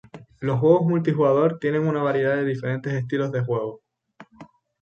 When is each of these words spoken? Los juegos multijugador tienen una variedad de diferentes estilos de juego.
Los 0.39 0.59
juegos 0.59 0.87
multijugador 0.87 1.59
tienen 1.59 1.85
una 1.87 2.01
variedad 2.01 2.35
de 2.35 2.43
diferentes 2.43 2.91
estilos 2.93 3.31
de 3.31 3.45
juego. 3.45 3.83